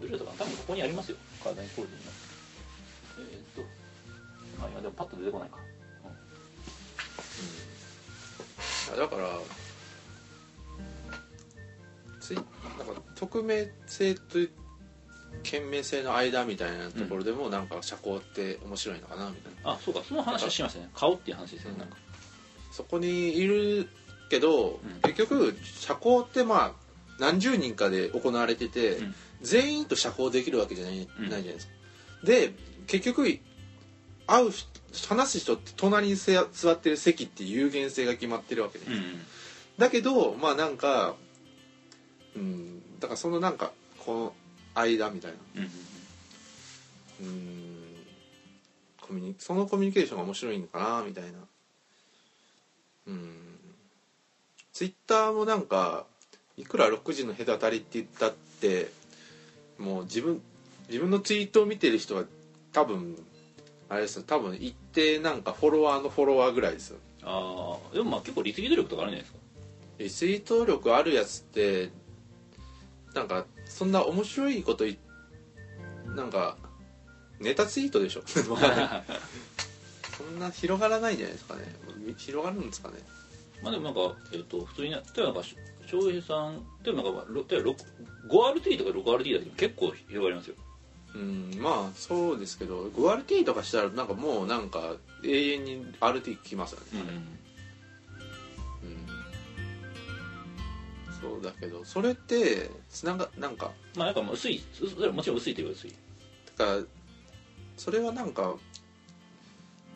[0.00, 1.96] どれだったかな多分ここにありますよ体にコールの
[3.18, 3.62] えーっと
[4.60, 5.58] まあ今でもパッと出てこないか、
[8.92, 9.28] あだから
[12.20, 12.46] ついなんか
[13.14, 14.20] 匿名性と
[15.44, 19.72] 懸命性の間みたいなところでもなんか社交って面白いのかなみたいな。
[19.72, 21.80] あそうかその話はしましたね顔っていう話ですよね、うん。
[21.80, 21.96] なんか。
[22.72, 23.88] そこにいる
[24.28, 25.00] けど、ん。
[25.02, 26.72] 結局社交ってまあ
[27.20, 30.98] 何十人かで行われてて、うん全員と社交できるわけじゃない,、ん。
[30.98, 31.72] ないじゃないですか。
[32.24, 32.52] で
[32.86, 33.38] 結局
[34.26, 39.26] 会う人話す人って隣にせ座ってる席って有限性が決まってるわけで、うん
[39.78, 41.16] だけどまあなんか
[42.34, 44.34] うんだからそのなんかこの
[44.74, 45.62] 間みたいな。
[47.20, 47.96] うん
[49.00, 51.30] コミュニそのコミュニケーションが面白いのかなみたいな。
[53.06, 53.36] うん。
[54.72, 56.06] ツイッターもなんか
[56.56, 58.90] いくら6時の隔たりって言ったって
[59.78, 60.42] もう自分
[60.88, 62.24] 自分のツイートを見てる人は
[62.72, 63.16] 多分
[63.88, 64.24] あれですよ。
[64.26, 66.98] 多分一定なんかフォロワーのフォロワーぐらいですよ。
[67.22, 69.38] ああでもまあ結構リツイート力とかあるんじゃないですか。
[69.98, 71.90] リツイート力あるやつって
[73.14, 74.98] なんかそんな面白いことい
[76.14, 76.56] なんか
[77.40, 78.22] ネタツイートでしょ。
[80.16, 81.62] そんな広がらないんじゃないですかね。
[82.16, 82.94] 広がるんですかね。
[83.62, 85.42] まあでもなんか、えっと普通にな例えば
[85.86, 87.76] 翔平さん例えばなんかろ例えばろ
[88.28, 90.56] 5RT とか 6RT だけど結構広がりますよ。
[91.14, 97.36] うんまあそうですけど 5RT とかしたらなんかもうなんか永遠に RT きますよね、うん
[101.20, 105.94] そうだけどそれってつながなんかまあなんかもう薄いうそれはもちろん薄いといえば薄い。
[106.58, 106.78] だから
[107.76, 108.54] それはなんか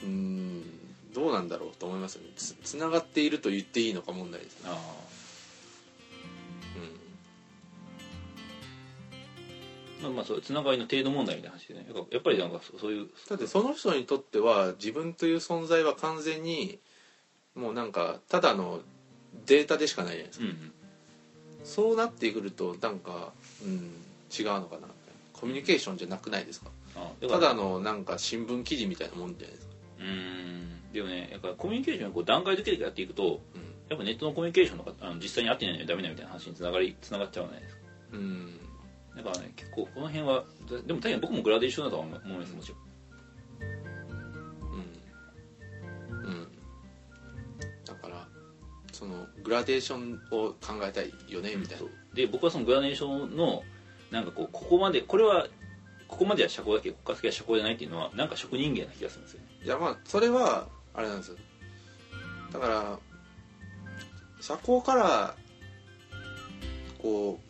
[0.02, 0.62] うん
[1.14, 2.30] どうなんだろうと思いますよね。
[2.36, 4.80] つつながっていると言っていいのか問題ですね、あうん、あ
[10.02, 11.86] まあまあそうつながりの程度問題みたいな話でね。
[11.86, 16.78] やっぱやっぱりなんかそそういうだってその人にとっては自分という存在は完全に
[17.54, 18.80] もうなんかただの
[19.46, 20.72] データでしかないじゃないですか、うん
[21.64, 23.32] そうなってくるとなんか、
[23.62, 23.92] うん、
[24.36, 24.88] 違うのかな
[25.34, 26.70] コミュニケーションじゃなくないですか。
[27.20, 30.92] ただのなんか新聞記事みたいなもんじゃないですか、うーん。
[30.92, 33.70] でもねやっぱコミュニケーションをこう段階的にやっていくとうん。
[33.88, 37.80] やっぱネットのコミュニケーションとかあの実際に会ってないのにダメだみたいな話につながりつながっちゃうじゃないですか。
[38.12, 38.59] うん
[39.16, 42.78] だからね結構この辺はででも確かに僕もグラデーションだとは思思いますもちろん。
[44.72, 46.24] うん。
[46.24, 46.48] うん。
[47.84, 48.28] だから
[48.92, 51.90] そのグラデーションを考えたいよねみたいな、そう。
[52.14, 53.62] で僕はそのグラデーションの
[54.10, 55.46] なんかこうここまでこれは
[56.08, 59.46] ここまでは社交だけどここから先は社交じゃないっていうのはなんか職人芸な気がするんですよね。
[59.64, 61.36] いやまあそれはあれなんですよ。
[62.52, 62.98] だから
[64.40, 65.34] 社交から
[67.00, 67.49] こううん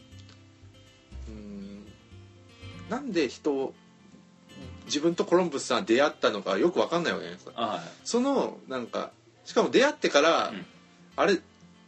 [2.90, 3.72] なんで人を
[4.86, 7.52] 自分とコロンブスさん出会ったのかよく分かんないわけじゃないですか。
[7.56, 7.80] あはい。
[8.04, 9.12] そのなんか
[9.44, 10.66] しかも出会ってから、うん。
[11.16, 11.38] あれ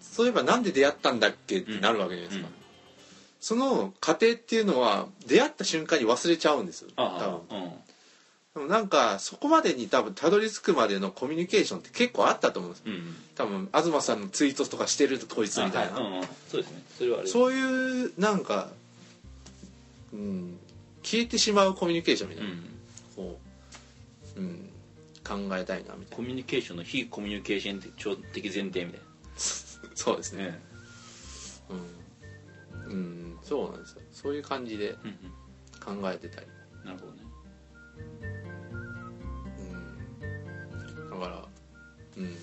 [0.00, 2.54] そういえばなんで出会ったんだっけってなるわけじゃないですか、うん。
[3.40, 7.72] その過程っていうのは出会った瞬間に忘れちゃうんですよ多あ分。
[8.54, 12.92] でもなんかそこまでに多分たどり着くまでのコミュニケーションって結構あったと思うんですよ。
[12.92, 16.82] うん多分東さんのツイートとかしてるこいつみたいな、あはいうんうんそうですね。
[16.98, 18.68] それはそういうなんか、
[20.12, 20.58] うん、
[21.02, 22.62] 消えてしまうコミュニケーションみたいな、うん。
[23.16, 23.40] こ
[24.36, 24.70] う、うん、
[25.48, 26.16] 考えたいなみたいな。
[26.16, 29.00] コミュニケーションの非コミュニケーション的前提みたい
[29.94, 30.44] そうですね。
[30.44, 30.60] なね
[31.70, 34.02] うん、うん、そうなんですよ。
[34.12, 35.32] そういう感じでうん
[36.00, 36.46] 考えてたり、
[36.80, 36.84] うん。
[36.84, 37.22] なるほどね。
[41.02, 41.48] うん、だから
[42.16, 42.36] うん。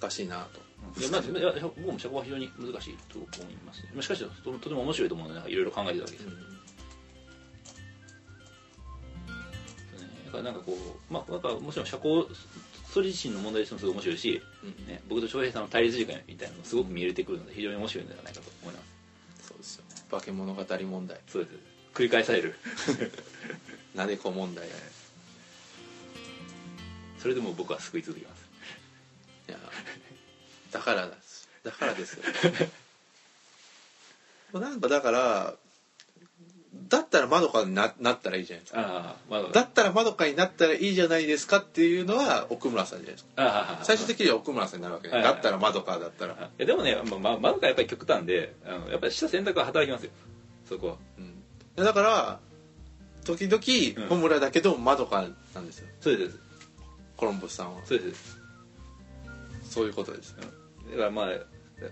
[0.00, 0.65] 難しいなと
[0.98, 3.90] いやまずいや僕も社交は非常に難しいと思いますね。
[3.94, 6.22] まあしかしととても面白いと思うのでいろいろ考えてたわけです。
[6.24, 6.36] よね
[10.26, 12.26] だからなんかこうまあなんかもちろん社交
[12.96, 14.86] それ自身の問題としてもすごい面白いし、うん。
[14.86, 18.80] ね、僕と翔平さんの対立時間みたいなのもすごく見えてくるので非常に面白いのではないかと思いま
[19.42, 19.48] す。
[19.48, 21.18] そうですよ化け物語問題。
[21.28, 21.56] そうです。
[21.92, 22.54] 繰り返される。
[23.94, 24.70] なでこ問題い
[27.18, 28.35] それでも僕は救い続けます。
[28.35, 28.35] や
[30.76, 31.48] だからです。
[31.64, 32.22] だからですよ。
[34.60, 35.54] なんかだから
[36.88, 39.16] だったらまどかにななったらいいじゃないですか。
[39.52, 43.80] だったらまどかになったらいいじゃないですかっていうのは奥村さんじゃないですか。
[43.82, 46.34] 最終的には奥村さんになるわけねはいだったらまどかだったら。
[46.34, 50.10] いやでもね、まあまどかやっぱり極端であのやっぱりした選択は働きますよ。
[50.68, 50.96] そこは。
[51.18, 51.84] うん。
[51.84, 52.38] だから
[53.24, 53.50] 時うん。
[53.50, 55.88] 々穂村だけどまどかなんですよ。
[56.00, 56.38] そうです。
[57.16, 57.80] コロンブスさんは。
[57.84, 58.38] そうです。
[59.68, 60.36] そういうことです
[60.90, 61.28] だからまあ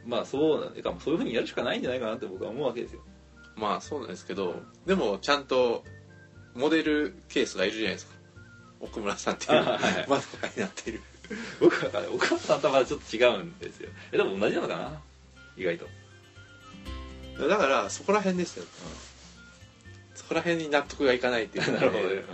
[0.07, 3.01] まあそうだからそういうふうにやるしかないんじゃないかなって僕は思うわけですよ。
[3.57, 5.85] まあそうなんですけどでもちゃんと
[6.55, 8.15] モデルケースがいるじゃないですか。
[8.81, 11.01] 奥村さんっていうあはいはいまどかになっている。
[11.61, 13.91] 僕はね岡本さんとはまだちょっと違うんですよ。
[14.13, 15.01] えでも同じなのかな？
[15.57, 15.89] 意外と。
[17.49, 18.65] だからそこら辺ですよ、
[20.15, 22.27] そこら辺に納得がいかないっていうか なるほどだか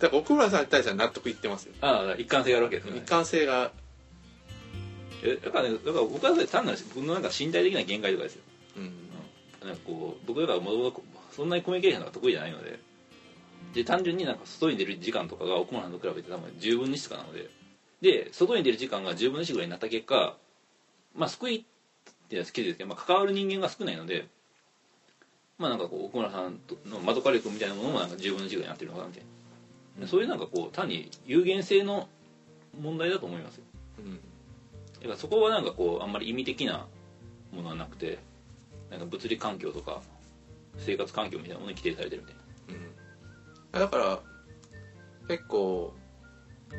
[0.00, 1.74] ら奥村さんに対しては納得いってますよ。
[1.80, 3.00] ああ一貫性があるわけですよね。
[3.04, 3.72] 一貫性が
[5.22, 8.42] えだからねだから僕はね単なる僕のなんか身体的な限界とかですよ。
[8.76, 8.92] うん。
[9.66, 12.78] なんかこう僕だからもともとそんなにコミュニケーションが得意じゃないので。
[13.74, 17.48] で単純になんか外に出る時間とかが奥村さんと比べて多分10分の1とかなので。
[18.02, 20.36] で外に出る時間が10分の1ぐらいになった結果
[21.14, 24.26] まあ救いってやつけですけど、まあ、関わる人間が少ないので
[25.56, 29.22] まあなんかこう奥村さんとの窓か力みたいなものもなんか10分の1ぐらいになってるのかなみたい
[29.96, 32.08] な、でそういうなんかこう単に有限性の
[32.80, 33.64] 問題だと思いますよ。
[34.00, 34.20] うん
[35.02, 36.86] だからそこはなんかこうあんまり意味的な
[37.52, 38.18] ものはなくて
[38.90, 40.00] なんか物理環境とか
[40.78, 42.42] 生活環境みたいなものに規定されてるみたいな。
[43.74, 43.80] うん。
[43.80, 44.20] だから
[45.28, 45.92] 結構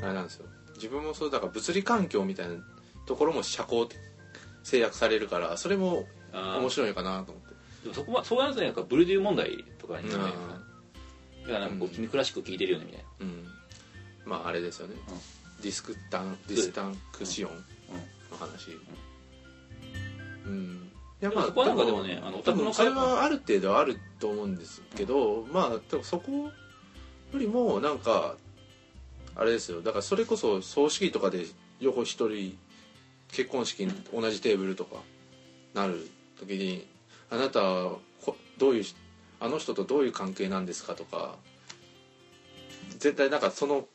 [0.01, 0.45] あれなんですよ。
[0.75, 2.55] 自分もそうだから物理環境みたいな
[3.05, 3.87] ところも社交
[4.63, 7.53] 制約されるからそれも面白いかなと思って。
[7.83, 10.53] でもそこはそうやるとなんかブルデュー問題とかになるじゃないですか。
[10.53, 11.43] うん。
[11.43, 13.07] だからなんかこう君クラシック聴いてるよねみたいな。
[13.19, 13.47] うん。
[14.25, 14.95] まああれですよね、
[15.61, 17.65] ディスクタンディスタンクシオン
[18.33, 18.77] の話。
[20.45, 20.91] うん。
[21.21, 26.51] いやでもそこはなんかでもねあのオタクのそれはある程度あると思うんですけどまあでもそこよ
[27.39, 28.35] りもなんか
[29.35, 29.81] あれですよ。
[29.81, 31.45] だからそれこそ葬式とかで
[31.79, 32.57] 横一人
[33.31, 34.97] 結婚式に同じテーブルとか
[35.73, 36.85] なる時に
[37.31, 38.83] 「あなたはこどういう
[39.39, 41.35] あの人とどういう関係なんですか?」とか
[42.99, 43.87] 絶対なんかその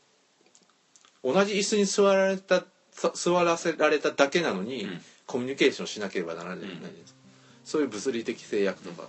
[1.23, 2.65] 同じ椅子に座られたさ
[3.13, 5.01] 座らせられただけなのに、うん。
[5.25, 7.19] コミュニケーションしなければならないじゃないですか、
[7.63, 9.07] そういう物理的制約とか、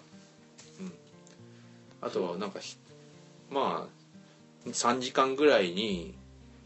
[0.78, 0.92] うん。
[2.02, 2.76] あとはなんかひ
[3.50, 3.88] ま
[4.66, 6.14] あ3時間ぐらいに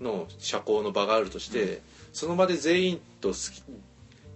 [0.00, 1.82] の社交の場があるとして、
[2.12, 3.34] その場で全員と好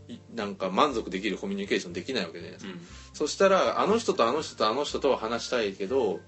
[0.09, 2.81] きいなんか満足できるコミュニケーションできないわけじゃないですか、うん。
[3.13, 6.21] そしたらあの人とあの人とあの人とは話したいけど、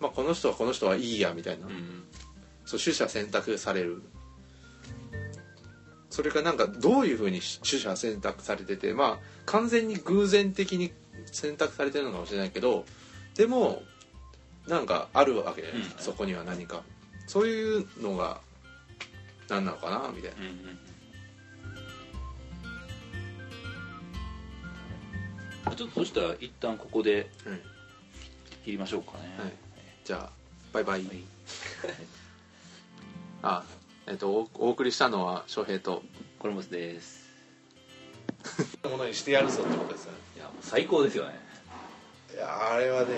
[0.00, 2.02] まあ、この人はこの人はいいやみたいな、うん。
[2.66, 4.02] そう取捨選択される
[6.12, 10.92] それがなんかどういうふうに取捨選択されててまあ完全に偶然的に
[11.26, 12.84] 選択されてるのかもしれないけど
[13.34, 13.82] でも
[14.68, 16.04] なんかあるわけじゃないですか、うん。
[16.04, 16.82] そこには何か。
[17.26, 18.40] そういうのが
[19.48, 20.36] 何なのかなみたいな。
[20.36, 20.50] うんうん
[25.70, 25.76] うん。
[25.76, 27.60] ちょっとそしたら一旦ここではい。
[28.64, 29.52] 切りましょうかね、はい。
[30.04, 30.30] じゃあ
[30.72, 31.16] バイバイ、はい。
[33.42, 33.64] あ
[34.06, 36.02] えっとおお送りしたのは翔平と
[36.38, 37.30] コロンブスです。
[38.84, 40.18] ものにしてやるぞってことですよね。
[40.36, 41.38] いやもう最高ですよね。
[42.34, 43.08] いやあれはね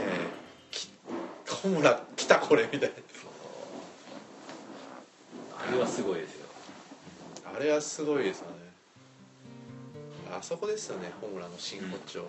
[0.71, 0.91] き
[1.49, 2.93] 小村来たこれみたい
[5.67, 6.47] あれはすごいですよ。
[7.45, 8.57] なあれはすごいですよね。
[10.31, 12.25] あそこですよね小村の真骨頂、い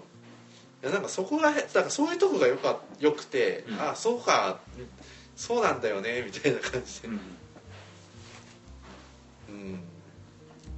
[0.84, 3.82] やなんかそこがだからそういうとこがよかよくて、うん。
[3.82, 4.60] あそうか
[5.36, 7.20] そうなんだよねみたいな感じで、うんうん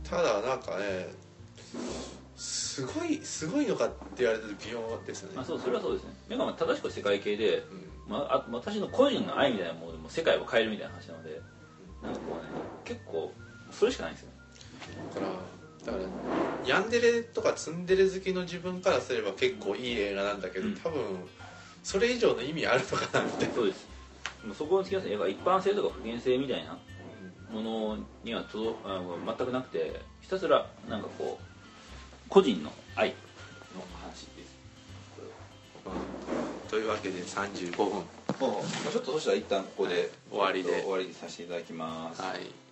[0.10, 1.10] ただなんかね
[2.36, 6.13] すごいすごいのかって言われたら微妙ですよね、まあそうそれはそうですね。
[6.30, 8.12] メガマン正しく世界系で、うん。
[8.12, 11.41] まあ、あ私の個人の愛みたいなものでも世界を変えるみたいな話なので
[12.04, 12.50] なんかこうね
[12.86, 13.34] 結構
[13.72, 14.36] それしかないんですよね。
[15.13, 15.34] だから
[15.92, 20.75] だからヤンデレとかツンデレ好きの自分からすれば結構いい映画なんだけど、うん。
[20.75, 21.02] 多分
[21.84, 23.88] それ以上の意味あるのかなみたいな、そうです。
[24.46, 26.77] もうそこにつきますね一般性とか普遍性みたいな
[27.58, 33.10] ものには届あの全くなくてひたすらなんかこう個人の愛
[33.75, 34.58] の話です。
[35.85, 37.89] まあというわけで35分。
[37.89, 38.03] も
[38.89, 40.81] うちょっとそしたら一旦ここで終わりで。
[40.81, 42.21] 終わりにさせていただきます。
[42.21, 42.67] はい